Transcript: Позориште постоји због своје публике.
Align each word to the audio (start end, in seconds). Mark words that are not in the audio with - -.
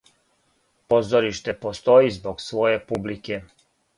Позориште 0.93 1.53
постоји 1.67 2.09
због 2.17 2.43
своје 2.47 2.83
публике. 2.93 3.41